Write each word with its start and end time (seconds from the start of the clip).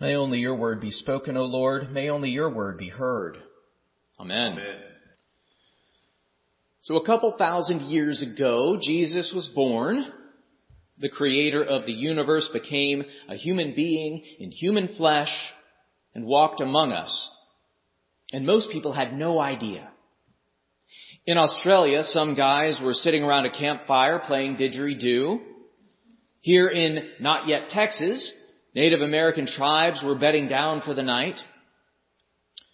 May 0.00 0.16
only 0.16 0.38
your 0.38 0.56
word 0.56 0.80
be 0.80 0.90
spoken, 0.90 1.36
O 1.36 1.44
Lord. 1.44 1.92
May 1.92 2.10
only 2.10 2.30
your 2.30 2.50
word 2.50 2.78
be 2.78 2.88
heard. 2.88 3.36
Amen. 4.18 4.52
Amen. 4.52 4.80
So 6.82 6.96
a 6.96 7.06
couple 7.06 7.34
thousand 7.38 7.80
years 7.82 8.22
ago, 8.22 8.76
Jesus 8.80 9.32
was 9.34 9.48
born. 9.54 10.04
The 10.98 11.08
creator 11.08 11.64
of 11.64 11.86
the 11.86 11.92
universe 11.92 12.48
became 12.52 13.04
a 13.28 13.36
human 13.36 13.74
being 13.74 14.22
in 14.38 14.50
human 14.50 14.88
flesh 14.96 15.32
and 16.14 16.26
walked 16.26 16.60
among 16.60 16.92
us. 16.92 17.30
And 18.32 18.46
most 18.46 18.70
people 18.70 18.92
had 18.92 19.14
no 19.14 19.40
idea. 19.40 19.88
In 21.26 21.38
Australia, 21.38 22.02
some 22.04 22.34
guys 22.34 22.80
were 22.82 22.92
sitting 22.92 23.24
around 23.24 23.46
a 23.46 23.50
campfire 23.50 24.18
playing 24.18 24.56
didgeridoo. 24.56 25.38
Here 26.40 26.68
in 26.68 27.10
not 27.20 27.48
yet 27.48 27.70
Texas, 27.70 28.32
Native 28.74 29.00
American 29.00 29.46
tribes 29.46 30.02
were 30.04 30.18
bedding 30.18 30.48
down 30.48 30.82
for 30.82 30.94
the 30.94 31.02
night. 31.02 31.38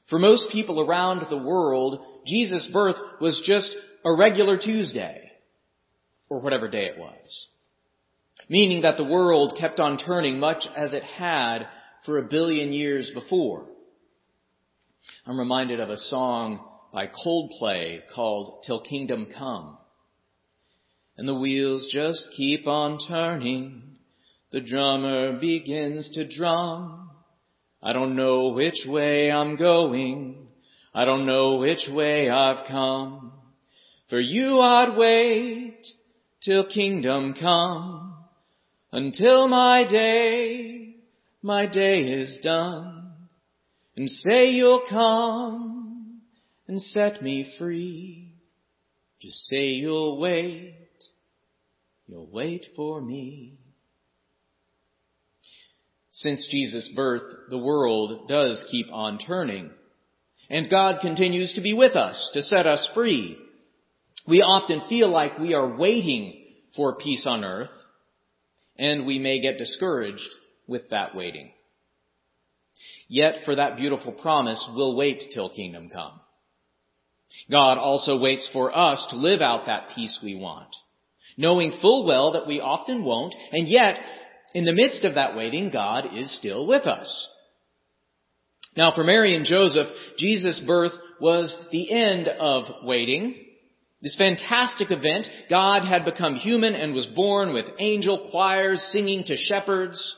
For 0.08 0.18
most 0.18 0.46
people 0.50 0.80
around 0.80 1.22
the 1.28 1.36
world, 1.36 2.00
Jesus' 2.26 2.68
birth 2.72 2.96
was 3.20 3.42
just 3.46 3.76
a 4.04 4.12
regular 4.14 4.58
Tuesday, 4.58 5.30
or 6.28 6.40
whatever 6.40 6.68
day 6.68 6.86
it 6.86 6.98
was. 6.98 7.46
Meaning 8.48 8.82
that 8.82 8.96
the 8.96 9.04
world 9.04 9.56
kept 9.60 9.78
on 9.78 9.98
turning 9.98 10.40
much 10.40 10.64
as 10.76 10.92
it 10.94 11.04
had 11.04 11.68
for 12.04 12.18
a 12.18 12.28
billion 12.28 12.72
years 12.72 13.10
before. 13.14 13.66
I'm 15.26 15.38
reminded 15.38 15.80
of 15.80 15.90
a 15.90 15.96
song 15.96 16.66
by 16.92 17.06
Coldplay 17.06 18.00
called 18.12 18.64
Till 18.66 18.80
Kingdom 18.80 19.28
Come. 19.36 19.76
And 21.16 21.28
the 21.28 21.34
wheels 21.34 21.88
just 21.92 22.28
keep 22.36 22.66
on 22.66 22.98
turning. 23.06 23.89
The 24.52 24.60
drummer 24.60 25.38
begins 25.38 26.10
to 26.14 26.26
drum. 26.26 27.10
I 27.82 27.92
don't 27.92 28.16
know 28.16 28.48
which 28.48 28.84
way 28.86 29.30
I'm 29.30 29.56
going. 29.56 30.48
I 30.92 31.04
don't 31.04 31.24
know 31.24 31.56
which 31.56 31.88
way 31.88 32.28
I've 32.28 32.66
come. 32.66 33.32
For 34.08 34.18
you 34.18 34.58
I'd 34.58 34.96
wait 34.96 35.86
till 36.42 36.66
kingdom 36.66 37.34
come. 37.40 38.16
Until 38.90 39.46
my 39.46 39.86
day, 39.88 40.96
my 41.42 41.66
day 41.66 42.00
is 42.00 42.40
done. 42.42 43.12
And 43.96 44.08
say 44.08 44.50
you'll 44.50 44.82
come 44.88 46.22
and 46.66 46.82
set 46.82 47.22
me 47.22 47.54
free. 47.56 48.34
Just 49.20 49.36
say 49.46 49.66
you'll 49.66 50.18
wait, 50.18 50.74
you'll 52.08 52.30
wait 52.30 52.66
for 52.74 53.00
me. 53.00 53.58
Since 56.12 56.48
Jesus' 56.50 56.90
birth, 56.94 57.22
the 57.50 57.58
world 57.58 58.28
does 58.28 58.66
keep 58.70 58.86
on 58.92 59.18
turning. 59.18 59.70
And 60.48 60.68
God 60.68 61.00
continues 61.00 61.54
to 61.54 61.60
be 61.60 61.72
with 61.72 61.94
us 61.94 62.30
to 62.34 62.42
set 62.42 62.66
us 62.66 62.88
free. 62.94 63.38
We 64.26 64.42
often 64.42 64.82
feel 64.88 65.08
like 65.08 65.38
we 65.38 65.54
are 65.54 65.76
waiting 65.76 66.44
for 66.76 66.96
peace 66.96 67.24
on 67.26 67.44
earth, 67.44 67.70
and 68.76 69.06
we 69.06 69.18
may 69.18 69.40
get 69.40 69.58
discouraged 69.58 70.28
with 70.66 70.90
that 70.90 71.14
waiting. 71.14 71.52
Yet 73.08 73.44
for 73.44 73.56
that 73.56 73.76
beautiful 73.76 74.12
promise, 74.12 74.68
we'll 74.74 74.96
wait 74.96 75.30
till 75.32 75.50
kingdom 75.50 75.90
come. 75.92 76.20
God 77.50 77.78
also 77.78 78.18
waits 78.18 78.48
for 78.52 78.76
us 78.76 79.04
to 79.10 79.16
live 79.16 79.40
out 79.40 79.66
that 79.66 79.90
peace 79.94 80.18
we 80.22 80.34
want, 80.34 80.74
knowing 81.36 81.78
full 81.80 82.06
well 82.06 82.32
that 82.32 82.46
we 82.46 82.60
often 82.60 83.04
won't, 83.04 83.34
and 83.52 83.68
yet, 83.68 83.96
in 84.54 84.64
the 84.64 84.72
midst 84.72 85.04
of 85.04 85.14
that 85.14 85.36
waiting, 85.36 85.70
God 85.70 86.16
is 86.16 86.36
still 86.36 86.66
with 86.66 86.86
us. 86.86 87.28
Now 88.76 88.92
for 88.94 89.04
Mary 89.04 89.34
and 89.34 89.44
Joseph, 89.44 89.88
Jesus' 90.18 90.62
birth 90.66 90.92
was 91.20 91.56
the 91.72 91.90
end 91.90 92.28
of 92.28 92.64
waiting. 92.84 93.34
This 94.02 94.16
fantastic 94.16 94.90
event, 94.90 95.26
God 95.50 95.84
had 95.84 96.04
become 96.04 96.36
human 96.36 96.74
and 96.74 96.94
was 96.94 97.06
born 97.06 97.52
with 97.52 97.66
angel 97.78 98.28
choirs 98.30 98.80
singing 98.92 99.24
to 99.24 99.36
shepherds 99.36 100.16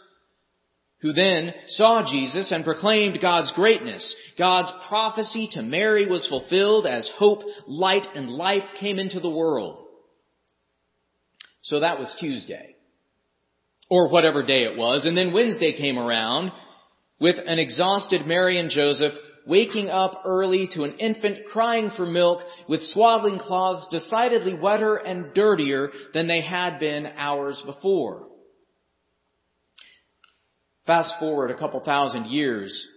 who 1.00 1.12
then 1.12 1.52
saw 1.66 2.08
Jesus 2.08 2.52
and 2.52 2.64
proclaimed 2.64 3.18
God's 3.20 3.52
greatness. 3.52 4.14
God's 4.38 4.72
prophecy 4.88 5.48
to 5.52 5.62
Mary 5.62 6.06
was 6.06 6.28
fulfilled 6.28 6.86
as 6.86 7.10
hope, 7.16 7.40
light, 7.66 8.06
and 8.14 8.30
life 8.30 8.62
came 8.78 9.00
into 9.00 9.18
the 9.18 9.28
world. 9.28 9.84
So 11.62 11.80
that 11.80 11.98
was 11.98 12.14
Tuesday. 12.20 12.71
Or 13.92 14.08
whatever 14.08 14.42
day 14.42 14.62
it 14.62 14.78
was. 14.78 15.04
And 15.04 15.14
then 15.14 15.34
Wednesday 15.34 15.76
came 15.76 15.98
around 15.98 16.50
with 17.20 17.36
an 17.46 17.58
exhausted 17.58 18.26
Mary 18.26 18.58
and 18.58 18.70
Joseph 18.70 19.12
waking 19.46 19.90
up 19.90 20.22
early 20.24 20.66
to 20.72 20.84
an 20.84 20.94
infant 20.94 21.40
crying 21.52 21.90
for 21.94 22.06
milk 22.06 22.40
with 22.70 22.80
swaddling 22.80 23.38
cloths 23.38 23.86
decidedly 23.90 24.58
wetter 24.58 24.96
and 24.96 25.34
dirtier 25.34 25.90
than 26.14 26.26
they 26.26 26.40
had 26.40 26.78
been 26.78 27.04
hours 27.04 27.62
before. 27.66 28.28
Fast 30.86 31.12
forward 31.20 31.50
a 31.50 31.58
couple 31.58 31.80
thousand 31.80 32.28
years, 32.28 32.88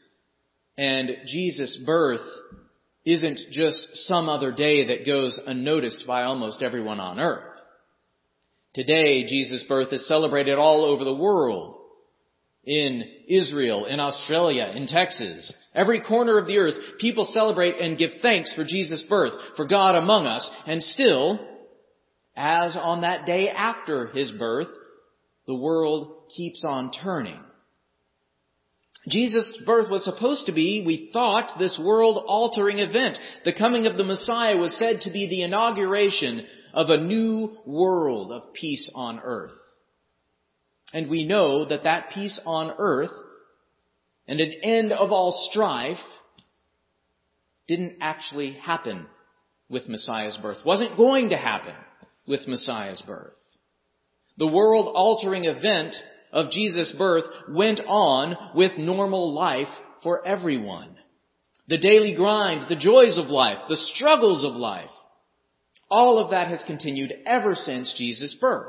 and 0.77 1.09
Jesus' 1.27 1.77
birth 1.85 2.25
isn't 3.03 3.41
just 3.51 3.89
some 4.07 4.29
other 4.29 4.53
day 4.53 4.88
that 4.88 5.06
goes 5.06 5.41
unnoticed 5.45 6.06
by 6.07 6.23
almost 6.23 6.63
everyone 6.63 7.01
on 7.01 7.19
earth. 7.19 7.55
Today, 8.75 9.25
Jesus' 9.25 9.63
birth 9.69 9.94
is 9.94 10.06
celebrated 10.06 10.59
all 10.59 10.84
over 10.84 11.06
the 11.06 11.16
world. 11.16 11.78
In 12.66 13.03
Israel, 13.30 13.86
in 13.86 14.02
Australia, 14.02 14.74
in 14.75 14.88
Texas, 14.88 15.53
every 15.74 16.02
corner 16.02 16.38
of 16.38 16.46
the 16.46 16.58
earth, 16.58 16.75
people 17.00 17.24
celebrate 17.25 17.80
and 17.80 17.97
give 17.97 18.09
thanks 18.22 18.53
for 18.53 18.66
Jesus' 18.66 19.06
birth, 19.08 19.34
for 19.56 19.66
God 19.66 19.96
among 19.96 20.25
us, 20.25 20.50
and 20.68 20.84
still, 20.84 21.40
as 22.36 22.75
on 22.75 23.02
that 23.02 23.25
day 23.25 23.50
after 23.50 24.08
his 24.08 24.31
birth, 24.31 24.68
the 25.47 25.56
world 25.56 26.24
keeps 26.36 26.66
on 26.68 26.92
turning. 26.92 27.40
Jesus' 29.07 29.62
birth 29.66 29.90
was 29.90 30.03
supposed 30.03 30.47
to 30.47 30.52
be, 30.52 30.84
we 30.86 31.12
thought, 31.13 31.59
this 31.59 31.80
world-altering 31.81 32.80
event. 32.80 33.19
The 33.46 33.53
coming 33.53 33.86
of 33.86 33.96
the 33.96 34.03
Messiah 34.03 34.57
was 34.57 34.78
said 34.78 35.02
to 35.02 35.12
be 35.12 35.30
the 35.30 35.44
inauguration 35.44 36.46
of 36.75 36.90
a 36.90 37.02
new 37.02 37.58
world 37.66 38.31
of 38.31 38.53
peace 38.53 38.91
on 38.94 39.19
earth. 39.24 39.53
And 40.94 41.09
we 41.09 41.25
know 41.25 41.66
that 41.66 41.84
that 41.84 42.12
peace 42.13 42.40
on 42.46 42.72
earth 42.78 43.12
and 44.28 44.40
an 44.40 44.53
end 44.62 44.91
of 44.91 45.12
all 45.12 45.31
strife 45.50 45.97
didn't 47.68 47.97
actually 48.02 48.53
happen 48.53 49.08
with 49.69 49.88
Messiah's 49.88 50.38
birth. 50.41 50.58
Wasn't 50.66 50.97
going 50.97 51.30
to 51.30 51.38
happen 51.38 51.74
with 52.28 52.47
Messiah's 52.47 53.02
birth. 53.07 53.34
The 54.38 54.47
world 54.47 54.94
altering 54.94 55.46
event 55.46 55.96
of 56.34 56.52
Jesus' 56.52 56.94
birth 56.97 57.24
went 57.50 57.80
on 57.88 58.36
with 58.53 58.78
normal 58.78 59.34
life 59.34 59.74
for 60.03 60.28
everyone. 60.28 60.90
The 61.69 61.78
daily 61.78 62.13
grind, 62.13 62.68
the 62.68 62.75
joys 62.75 63.18
of 63.18 63.28
life, 63.28 63.59
the 63.69 63.78
struggles 63.78 64.44
of 64.44 64.53
life, 64.53 64.90
all 65.95 66.19
of 66.19 66.31
that 66.31 66.50
has 66.50 66.61
continued 66.67 67.13
ever 67.25 67.56
since 67.56 67.94
Jesus' 67.97 68.35
birth. 68.41 68.67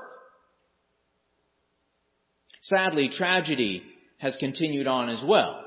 Sadly, 2.62 3.08
tragedy 3.08 3.82
has 4.18 4.36
continued 4.38 4.86
on 4.86 5.08
as 5.08 5.24
well. 5.26 5.60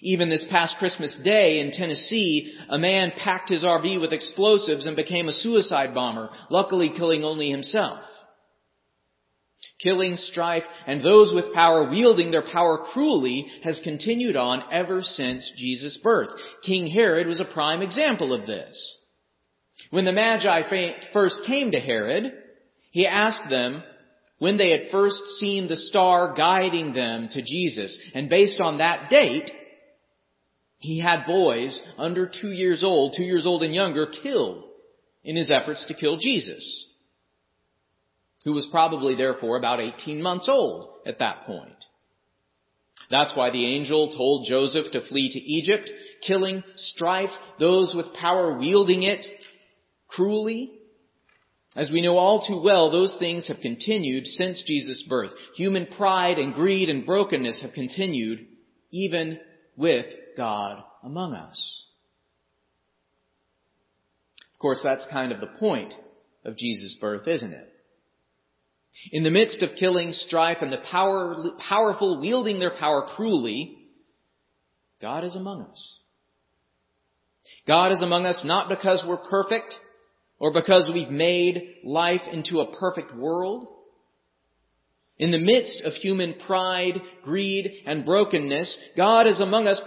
Even 0.00 0.30
this 0.30 0.46
past 0.48 0.76
Christmas 0.78 1.18
Day 1.24 1.58
in 1.58 1.72
Tennessee, 1.72 2.56
a 2.68 2.78
man 2.78 3.10
packed 3.16 3.48
his 3.48 3.64
RV 3.64 4.00
with 4.00 4.12
explosives 4.12 4.86
and 4.86 4.94
became 4.94 5.26
a 5.26 5.32
suicide 5.32 5.92
bomber, 5.92 6.30
luckily 6.50 6.92
killing 6.96 7.24
only 7.24 7.50
himself. 7.50 7.98
Killing, 9.82 10.14
strife, 10.16 10.62
and 10.86 11.04
those 11.04 11.32
with 11.34 11.52
power 11.52 11.90
wielding 11.90 12.30
their 12.30 12.46
power 12.52 12.78
cruelly 12.92 13.46
has 13.64 13.80
continued 13.82 14.36
on 14.36 14.62
ever 14.72 15.02
since 15.02 15.50
Jesus' 15.56 15.98
birth. 16.00 16.28
King 16.64 16.86
Herod 16.86 17.26
was 17.26 17.40
a 17.40 17.44
prime 17.44 17.82
example 17.82 18.32
of 18.32 18.46
this. 18.46 18.98
When 19.90 20.04
the 20.04 20.12
Magi 20.12 20.62
first 21.12 21.40
came 21.46 21.72
to 21.72 21.80
Herod, 21.80 22.32
he 22.90 23.06
asked 23.06 23.48
them 23.50 23.82
when 24.38 24.56
they 24.56 24.70
had 24.70 24.90
first 24.90 25.20
seen 25.38 25.68
the 25.68 25.76
star 25.76 26.34
guiding 26.34 26.94
them 26.94 27.28
to 27.32 27.42
Jesus, 27.42 27.98
and 28.14 28.30
based 28.30 28.60
on 28.60 28.78
that 28.78 29.10
date, 29.10 29.50
he 30.78 30.98
had 30.98 31.26
boys 31.26 31.82
under 31.98 32.26
two 32.26 32.52
years 32.52 32.82
old, 32.82 33.14
two 33.16 33.24
years 33.24 33.46
old 33.46 33.62
and 33.62 33.74
younger, 33.74 34.06
killed 34.22 34.64
in 35.22 35.36
his 35.36 35.50
efforts 35.50 35.84
to 35.86 35.94
kill 35.94 36.16
Jesus 36.16 36.86
who 38.44 38.52
was 38.52 38.66
probably 38.70 39.14
therefore 39.14 39.56
about 39.56 39.80
18 39.80 40.22
months 40.22 40.48
old 40.48 40.88
at 41.06 41.18
that 41.18 41.44
point. 41.46 41.84
That's 43.10 43.34
why 43.34 43.50
the 43.50 43.66
angel 43.66 44.12
told 44.16 44.46
Joseph 44.48 44.92
to 44.92 45.06
flee 45.08 45.30
to 45.32 45.38
Egypt, 45.40 45.90
killing, 46.26 46.62
strife, 46.76 47.30
those 47.58 47.94
with 47.94 48.14
power 48.14 48.56
wielding 48.56 49.02
it 49.02 49.26
cruelly. 50.14 50.72
As 51.76 51.90
we 51.90 52.02
know 52.02 52.18
all 52.18 52.44
too 52.46 52.60
well, 52.60 52.90
those 52.90 53.16
things 53.18 53.48
have 53.48 53.60
continued 53.60 54.26
since 54.26 54.62
Jesus' 54.66 55.04
birth. 55.08 55.30
Human 55.56 55.86
pride 55.86 56.38
and 56.38 56.52
greed 56.52 56.88
and 56.88 57.06
brokenness 57.06 57.62
have 57.62 57.72
continued 57.72 58.46
even 58.90 59.38
with 59.76 60.06
God 60.36 60.82
among 61.04 61.34
us. 61.34 61.84
Of 64.52 64.58
course, 64.58 64.80
that's 64.82 65.06
kind 65.10 65.32
of 65.32 65.40
the 65.40 65.58
point 65.58 65.94
of 66.44 66.56
Jesus' 66.56 66.96
birth, 67.00 67.28
isn't 67.28 67.52
it? 67.52 67.72
In 69.12 69.22
the 69.22 69.30
midst 69.30 69.62
of 69.62 69.76
killing, 69.78 70.12
strife, 70.12 70.58
and 70.60 70.72
the 70.72 70.82
power, 70.90 71.52
powerful 71.68 72.20
wielding 72.20 72.58
their 72.58 72.76
power 72.76 73.06
cruelly, 73.14 73.78
God 75.00 75.24
is 75.24 75.36
among 75.36 75.62
us. 75.62 75.98
God 77.66 77.92
is 77.92 78.02
among 78.02 78.26
us 78.26 78.42
not 78.44 78.68
because 78.68 79.04
we're 79.06 79.16
perfect 79.16 79.74
or 80.40 80.52
because 80.52 80.90
we've 80.92 81.10
made 81.10 81.76
life 81.84 82.22
into 82.32 82.60
a 82.60 82.76
perfect 82.76 83.14
world. 83.14 83.68
In 85.18 85.30
the 85.30 85.38
midst 85.38 85.82
of 85.84 85.92
human 85.92 86.34
pride, 86.46 86.94
greed, 87.22 87.82
and 87.86 88.06
brokenness, 88.06 88.78
God 88.96 89.26
is 89.26 89.38
among 89.38 89.68
us 89.68 89.80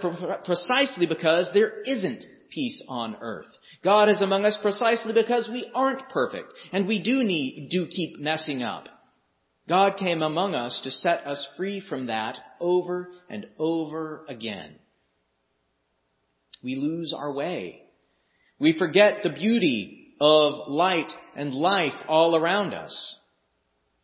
precisely 0.44 1.06
because 1.06 1.50
there 1.52 1.82
isn't 1.82 2.24
peace 2.50 2.80
on 2.88 3.16
earth. 3.20 3.48
God 3.82 4.08
is 4.08 4.22
among 4.22 4.44
us 4.44 4.56
precisely 4.62 5.12
because 5.12 5.50
we 5.52 5.68
aren't 5.74 6.08
perfect 6.10 6.52
and 6.72 6.86
we 6.86 7.02
do 7.02 7.24
need, 7.24 7.68
do 7.70 7.88
keep 7.88 8.20
messing 8.20 8.62
up. 8.62 8.86
God 9.68 9.96
came 9.96 10.22
among 10.22 10.54
us 10.54 10.80
to 10.84 10.90
set 10.92 11.26
us 11.26 11.48
free 11.56 11.80
from 11.88 12.06
that 12.06 12.38
over 12.60 13.10
and 13.28 13.46
over 13.58 14.24
again. 14.28 14.76
We 16.62 16.76
lose 16.76 17.12
our 17.16 17.32
way. 17.32 17.82
We 18.60 18.78
forget 18.78 19.22
the 19.24 19.30
beauty 19.30 20.03
of 20.20 20.68
light 20.68 21.12
and 21.36 21.54
life 21.54 21.94
all 22.08 22.36
around 22.36 22.72
us. 22.72 23.18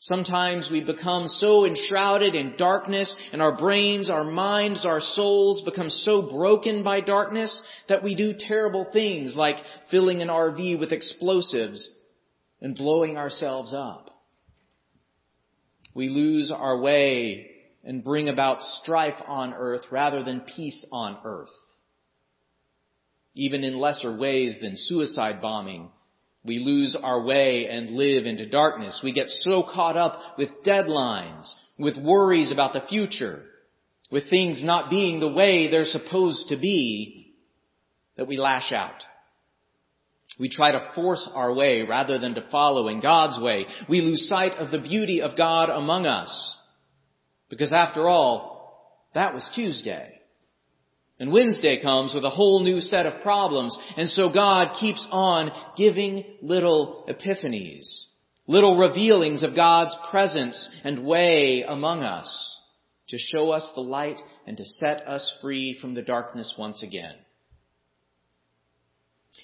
Sometimes 0.03 0.71
we 0.73 0.83
become 0.83 1.29
so 1.29 1.67
enshrouded 1.67 2.35
in 2.35 2.57
darkness 2.57 3.15
and 3.33 3.43
our 3.43 3.57
brains, 3.57 4.09
our 4.09 4.25
minds, 4.25 4.87
our 4.87 5.01
souls 5.01 5.61
become 5.63 5.91
so 5.91 6.23
broken 6.23 6.83
by 6.83 7.03
darkness 7.03 7.61
that 7.89 8.03
we 8.03 8.15
do 8.15 8.33
terrible 8.37 8.87
things 8.91 9.37
like 9.37 9.57
filling 9.91 10.23
an 10.23 10.29
RV 10.29 10.81
with 10.81 10.93
explosives 10.93 11.91
and 12.63 12.75
blowing 12.75 13.19
ourselves 13.19 13.75
up. 13.75 14.09
We 15.95 16.09
lose 16.09 16.51
our 16.51 16.81
way 16.81 17.51
and 17.85 18.03
bring 18.03 18.31
about 18.31 18.63
strife 18.63 19.21
on 19.27 19.53
earth 19.53 19.83
rather 19.91 20.23
than 20.23 20.41
peace 20.57 20.87
on 20.91 21.19
earth. 21.25 21.49
Even 23.35 23.65
in 23.65 23.79
lesser 23.79 24.17
ways 24.17 24.57
than 24.63 24.73
suicide 24.77 25.43
bombing 25.43 25.91
we 26.45 26.59
lose 26.59 26.97
our 27.01 27.23
way 27.23 27.69
and 27.69 27.91
live 27.91 28.25
into 28.25 28.49
darkness. 28.49 29.01
We 29.05 29.13
get 29.13 29.29
so 29.29 29.63
caught 29.63 29.97
up 29.97 30.39
with 30.39 30.49
deadlines, 30.65 31.53
with 31.79 31.99
worries 31.99 32.51
about 32.51 32.73
the 32.73 32.87
future, 32.89 33.43
with 34.11 34.31
things 34.31 34.65
not 34.65 34.91
being 34.91 35.21
the 35.21 35.29
way 35.29 35.71
they're 35.71 35.85
supposed 35.85 36.49
to 36.49 36.57
be, 36.57 37.35
that 38.17 38.27
we 38.27 38.37
lash 38.37 38.73
out. 38.73 39.03
We 40.39 40.49
try 40.49 40.73
to 40.73 40.91
force 40.95 41.29
our 41.35 41.53
way 41.53 41.83
rather 41.83 42.19
than 42.19 42.35
to 42.35 42.49
follow 42.51 42.89
in 42.89 43.01
God's 43.01 43.39
way. 43.43 43.67
We 43.89 44.01
lose 44.01 44.27
sight 44.27 44.55
of 44.55 44.71
the 44.71 44.79
beauty 44.79 45.21
of 45.21 45.37
God 45.37 45.69
among 45.69 46.07
us. 46.07 46.57
Because 47.51 47.73
after 47.73 48.09
all, 48.09 49.07
that 49.15 49.35
was 49.35 49.49
Tuesday. 49.55 50.20
And 51.21 51.31
Wednesday 51.31 51.79
comes 51.83 52.15
with 52.15 52.25
a 52.25 52.31
whole 52.31 52.65
new 52.65 52.81
set 52.81 53.05
of 53.05 53.23
problems. 53.23 53.79
And 53.99 54.09
so 54.09 54.31
God 54.31 54.75
keeps 54.81 55.07
on 55.13 55.51
giving 55.77 56.25
little 56.41 57.05
epiphanies, 57.09 58.05
little 58.47 58.79
revealings 58.79 59.43
of 59.43 59.55
God's 59.55 59.95
presence 60.11 60.71
and 60.83 61.05
way 61.05 61.63
among 61.63 62.03
us 62.03 62.59
to 63.11 63.19
show 63.19 63.51
us 63.51 63.71
the 63.75 63.83
light 63.83 64.19
and 64.47 64.57
to 64.57 64.65
set 64.65 65.07
us 65.07 65.37
free 65.43 65.79
from 65.79 65.95
the 65.95 66.03
darkness 66.03 66.55
once 66.59 66.83
again. 66.83 67.15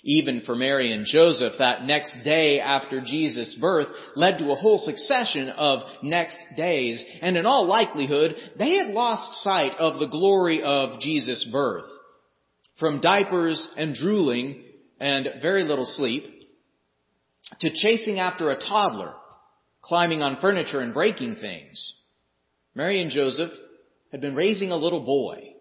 Even 0.08 0.42
for 0.42 0.54
Mary 0.54 0.92
and 0.92 1.04
Joseph, 1.04 1.54
that 1.58 1.82
next 1.82 2.22
day 2.22 2.60
after 2.60 3.00
Jesus' 3.00 3.56
birth 3.60 3.88
led 4.14 4.38
to 4.38 4.52
a 4.52 4.54
whole 4.54 4.78
succession 4.78 5.48
of 5.48 5.80
next 6.00 6.38
days, 6.56 7.04
and 7.22 7.36
in 7.36 7.44
all 7.44 7.66
likelihood, 7.66 8.36
they 8.56 8.76
had 8.76 8.94
lost 8.94 9.42
sight 9.42 9.72
of 9.80 9.98
the 9.98 10.06
glory 10.06 10.62
of 10.62 11.00
Jesus' 11.00 11.44
birth. 11.50 11.90
From 12.78 13.00
diapers 13.00 13.68
and 13.76 13.96
drooling 13.96 14.62
and 15.00 15.26
very 15.42 15.64
little 15.64 15.84
sleep, 15.84 16.24
to 17.58 17.70
chasing 17.74 18.20
after 18.20 18.50
a 18.50 18.60
toddler, 18.60 19.12
climbing 19.82 20.22
on 20.22 20.38
furniture 20.40 20.82
and 20.82 20.94
breaking 20.94 21.34
things. 21.34 21.96
Mary 22.76 23.02
and 23.02 23.10
Joseph 23.10 23.50
had 24.12 24.20
been 24.20 24.36
raising 24.36 24.70
a 24.70 24.76
little 24.76 25.04
boy. 25.04 25.55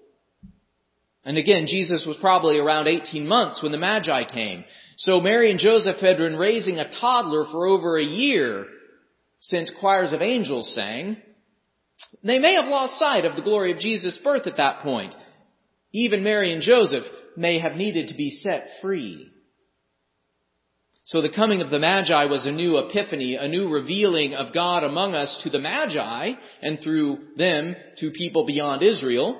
And 1.25 1.38
again, 1.38 1.66
Jesus 1.68 2.06
was 2.07 2.18
probably 2.22 2.60
around 2.60 2.88
18 2.88 3.27
months 3.27 3.62
when 3.63 3.72
the 3.72 3.80
Magi 3.80 4.25
came. 4.31 4.63
So 4.98 5.19
Mary 5.19 5.50
and 5.50 5.60
Joseph 5.60 5.98
had 5.98 6.18
been 6.18 6.38
raising 6.38 6.80
a 6.80 6.92
toddler 7.00 7.45
for 7.51 7.66
over 7.66 7.98
a 7.98 8.04
year 8.04 8.68
since 9.39 9.72
choirs 9.80 10.13
of 10.13 10.22
angels 10.22 10.74
sang. 10.75 11.18
They 12.24 12.39
may 12.39 12.56
have 12.60 12.69
lost 12.69 13.00
sight 13.00 13.25
of 13.25 13.36
the 13.36 13.42
glory 13.42 13.72
of 13.72 13.80
Jesus' 13.80 14.19
birth 14.24 14.48
at 14.48 14.57
that 14.57 14.81
point. 14.83 15.16
Even 15.92 16.24
Mary 16.24 16.54
and 16.54 16.62
Joseph 16.62 17.06
may 17.36 17.60
have 17.60 17.75
needed 17.75 18.10
to 18.10 18.16
be 18.16 18.30
set 18.30 18.68
free. 18.81 19.30
So 21.06 21.21
the 21.21 21.30
coming 21.30 21.62
of 21.62 21.69
the 21.69 21.80
Magi 21.80 22.25
was 22.25 22.45
a 22.45 22.51
new 22.51 22.78
epiphany, 22.78 23.36
a 23.36 23.48
new 23.48 23.69
revealing 23.69 24.33
of 24.33 24.54
God 24.54 24.83
among 24.83 25.13
us 25.13 25.39
to 25.44 25.50
the 25.50 25.60
Magi 25.60 26.33
and 26.62 26.80
through 26.80 27.19
them 27.38 27.75
to 27.98 28.12
people 28.12 28.45
beyond 28.45 28.81
Israel. 28.81 29.39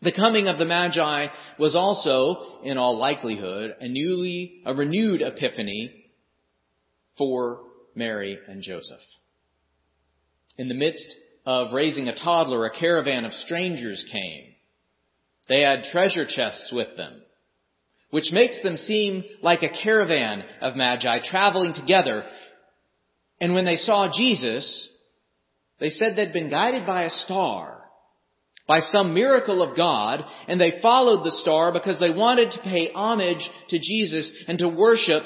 The 0.00 0.12
coming 0.12 0.46
of 0.46 0.58
the 0.58 0.64
Magi 0.64 1.26
was 1.58 1.74
also, 1.74 2.60
in 2.62 2.78
all 2.78 2.98
likelihood, 2.98 3.74
a 3.80 3.88
newly, 3.88 4.62
a 4.64 4.72
renewed 4.72 5.22
epiphany 5.22 6.04
for 7.16 7.62
Mary 7.96 8.38
and 8.46 8.62
Joseph. 8.62 9.00
In 10.56 10.68
the 10.68 10.74
midst 10.74 11.16
of 11.44 11.72
raising 11.72 12.08
a 12.08 12.14
toddler, 12.14 12.64
a 12.64 12.78
caravan 12.78 13.24
of 13.24 13.32
strangers 13.32 14.04
came. 14.12 14.54
They 15.48 15.62
had 15.62 15.84
treasure 15.84 16.26
chests 16.26 16.70
with 16.72 16.96
them, 16.96 17.20
which 18.10 18.30
makes 18.32 18.62
them 18.62 18.76
seem 18.76 19.24
like 19.42 19.62
a 19.64 19.82
caravan 19.82 20.44
of 20.60 20.76
Magi 20.76 21.18
traveling 21.28 21.74
together. 21.74 22.24
And 23.40 23.52
when 23.52 23.64
they 23.64 23.76
saw 23.76 24.12
Jesus, 24.14 24.88
they 25.80 25.88
said 25.88 26.14
they'd 26.14 26.32
been 26.32 26.50
guided 26.50 26.86
by 26.86 27.04
a 27.04 27.10
star 27.10 27.78
by 28.68 28.80
some 28.80 29.14
miracle 29.14 29.62
of 29.62 29.76
God, 29.76 30.22
and 30.46 30.60
they 30.60 30.78
followed 30.82 31.24
the 31.24 31.32
star 31.32 31.72
because 31.72 31.98
they 31.98 32.10
wanted 32.10 32.50
to 32.52 32.60
pay 32.62 32.92
homage 32.92 33.48
to 33.70 33.78
Jesus 33.78 34.30
and 34.46 34.58
to 34.58 34.68
worship 34.68 35.22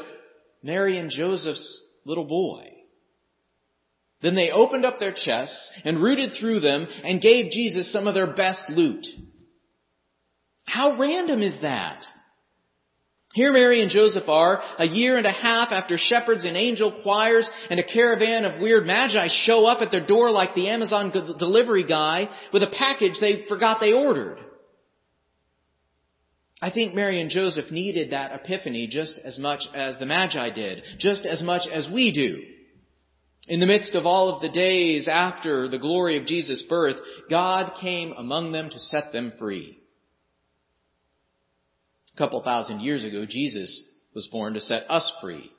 Mary 0.62 0.97
and 0.97 1.11
Joseph's 1.11 1.83
little 2.05 2.25
boy. 2.25 2.69
Then 4.23 4.37
they 4.37 4.50
opened 4.50 4.87
up 4.87 5.00
their 5.00 5.12
chests 5.12 5.73
and 5.85 6.00
rooted 6.00 6.35
through 6.38 6.61
them 6.61 6.87
and 7.02 7.21
gave 7.21 7.50
Jesus 7.50 7.93
some 7.93 8.07
of 8.07 8.14
their 8.14 8.33
best 8.33 8.62
loot. 8.71 9.05
How 10.64 10.97
random 10.97 11.43
is 11.43 11.61
that? 11.62 12.05
Here 13.35 13.53
Mary 13.53 13.81
and 13.81 13.91
Joseph 13.91 14.29
are, 14.29 14.62
a 14.79 14.87
year 14.87 15.17
and 15.17 15.27
a 15.27 15.33
half 15.33 15.69
after 15.71 15.97
shepherds 15.97 16.45
and 16.45 16.55
angel 16.55 17.01
choirs 17.03 17.51
and 17.71 17.81
a 17.81 17.85
caravan 17.85 18.45
of 18.45 18.61
weird 18.61 18.87
magi 18.87 19.29
show 19.45 19.65
up 19.65 19.81
at 19.81 19.91
their 19.91 20.07
door 20.07 20.31
like 20.31 20.55
the 20.55 20.69
Amazon 20.69 21.11
delivery 21.39 21.85
guy 21.85 22.29
with 22.53 22.62
a 22.62 22.75
package 22.79 23.19
they 23.21 23.45
forgot 23.49 23.81
they 23.81 23.95
ordered. 23.95 24.39
I 26.61 26.71
think 26.71 26.95
Mary 26.95 27.21
and 27.21 27.31
Joseph 27.31 27.71
needed 27.71 28.12
that 28.12 28.33
epiphany 28.33 28.87
just 28.87 29.19
as 29.25 29.39
much 29.39 29.62
as 29.75 29.99
the 29.99 30.07
Magi 30.07 30.51
did, 30.51 30.83
just 30.99 31.25
as 31.25 31.43
much 31.43 31.67
as 31.67 31.89
we 31.93 32.12
do. 32.12 32.43
In 33.49 33.59
the 33.61 33.67
midst 33.67 33.95
of 33.95 34.07
all 34.07 34.29
of 34.29 34.43
the 34.43 34.49
days 34.51 35.09
after 35.09 35.69
the 35.69 35.79
glory 35.79 36.19
of 36.19 36.27
Jesus' 36.27 36.62
birth, 36.69 36.97
God 37.29 37.73
came 37.81 38.12
among 38.12 38.53
them 38.53 38.71
to 38.71 38.79
set 38.79 39.12
them 39.12 39.33
free. 39.39 39.82
A 42.14 42.19
couple 42.19 42.42
thousand 42.42 42.81
years 42.81 43.04
ago, 43.04 43.25
Jesus 43.28 43.83
was 44.14 44.28
born 44.31 44.54
to 44.54 44.61
set 44.61 44.90
us 44.90 45.11
free. 45.21 45.50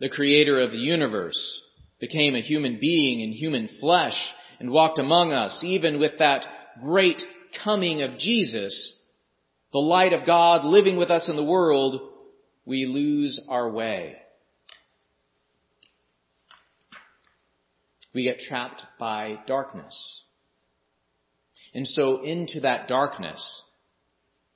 The 0.00 0.08
creator 0.08 0.60
of 0.60 0.70
the 0.70 0.78
universe 0.78 1.62
became 2.00 2.34
a 2.34 2.40
human 2.40 2.78
being 2.80 3.20
in 3.20 3.32
human 3.32 3.68
flesh 3.80 4.16
and 4.58 4.70
walked 4.70 4.98
among 4.98 5.32
us, 5.32 5.62
even 5.64 6.00
with 6.00 6.18
that 6.18 6.44
great 6.82 7.22
coming 7.64 8.02
of 8.02 8.18
Jesus, 8.18 8.98
the 9.72 9.78
light 9.78 10.12
of 10.12 10.26
God 10.26 10.64
living 10.64 10.96
with 10.96 11.10
us 11.10 11.28
in 11.28 11.36
the 11.36 11.44
world, 11.44 12.00
we 12.64 12.86
lose 12.86 13.40
our 13.48 13.70
way. 13.70 14.16
We 18.14 18.24
get 18.24 18.40
trapped 18.40 18.82
by 18.98 19.38
darkness. 19.46 20.22
And 21.74 21.86
so 21.86 22.22
into 22.22 22.60
that 22.60 22.88
darkness, 22.88 23.62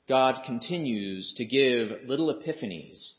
God 0.08 0.42
continues 0.46 1.34
to 1.36 1.44
give 1.44 2.06
little 2.06 2.32
epiphanies, 2.32 3.12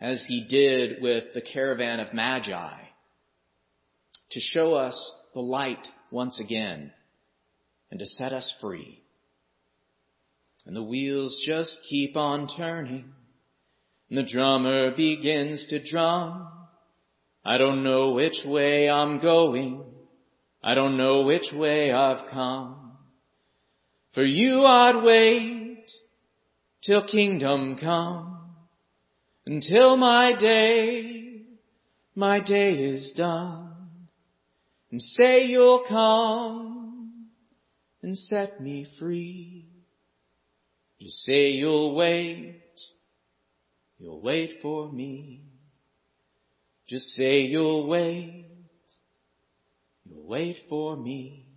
as 0.00 0.24
he 0.26 0.46
did 0.48 1.00
with 1.00 1.32
the 1.34 1.40
caravan 1.40 2.00
of 2.00 2.12
Magi, 2.12 2.72
to 4.32 4.40
show 4.40 4.74
us 4.74 5.12
the 5.34 5.40
light 5.40 5.86
once 6.10 6.40
again 6.40 6.92
and 7.90 8.00
to 8.00 8.06
set 8.06 8.32
us 8.32 8.52
free. 8.60 9.02
and 10.66 10.76
the 10.76 10.82
wheels 10.82 11.42
just 11.46 11.78
keep 11.88 12.14
on 12.14 12.46
turning. 12.46 13.10
And 14.10 14.18
the 14.18 14.30
drummer 14.30 14.94
begins 14.94 15.66
to 15.70 15.82
drum. 15.82 16.46
I 17.42 17.56
don't 17.56 17.82
know 17.82 18.10
which 18.10 18.44
way 18.44 18.90
I'm 18.90 19.18
going. 19.18 19.82
I 20.62 20.74
don't 20.74 20.98
know 20.98 21.22
which 21.22 21.52
way 21.54 21.90
I've 21.90 22.30
come. 22.30 22.92
For 24.12 24.24
you 24.24 24.62
I'd 24.62 25.02
wait 25.02 25.57
till 26.88 27.06
kingdom 27.06 27.76
come. 27.76 28.40
Until 29.44 29.98
my 29.98 30.32
day, 30.40 31.42
my 32.14 32.40
day 32.40 32.72
is 32.72 33.12
done. 33.14 34.08
And 34.90 35.00
say 35.02 35.44
you'll 35.44 35.84
come 35.86 37.28
and 38.02 38.16
set 38.16 38.62
me 38.62 38.86
free. 38.98 39.68
You 40.98 41.08
say 41.10 41.50
you'll 41.50 41.94
wait, 41.94 42.62
you'll 43.98 44.22
wait 44.22 44.60
for 44.62 44.90
me. 44.90 45.42
Just 46.88 47.04
say 47.14 47.42
you'll 47.42 47.86
wait, 47.86 48.46
you'll 50.06 50.26
wait 50.26 50.56
for 50.70 50.96
me. 50.96 51.47